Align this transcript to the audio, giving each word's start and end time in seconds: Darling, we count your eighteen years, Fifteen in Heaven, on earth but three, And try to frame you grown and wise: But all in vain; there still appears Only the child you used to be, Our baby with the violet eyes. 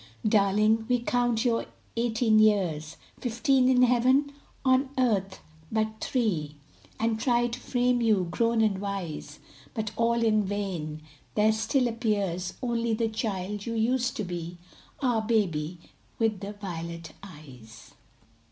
Darling, 0.27 0.87
we 0.89 0.97
count 0.97 1.45
your 1.45 1.67
eighteen 1.95 2.39
years, 2.39 2.97
Fifteen 3.19 3.69
in 3.69 3.83
Heaven, 3.83 4.33
on 4.65 4.89
earth 4.97 5.41
but 5.71 6.01
three, 6.01 6.55
And 6.99 7.19
try 7.19 7.45
to 7.49 7.59
frame 7.59 8.01
you 8.01 8.27
grown 8.31 8.61
and 8.61 8.81
wise: 8.81 9.37
But 9.75 9.91
all 9.95 10.23
in 10.25 10.43
vain; 10.43 11.03
there 11.35 11.51
still 11.51 11.87
appears 11.87 12.55
Only 12.63 12.95
the 12.95 13.09
child 13.09 13.67
you 13.67 13.75
used 13.75 14.17
to 14.17 14.23
be, 14.23 14.57
Our 15.01 15.21
baby 15.21 15.77
with 16.17 16.39
the 16.39 16.53
violet 16.53 17.13
eyes. 17.21 17.93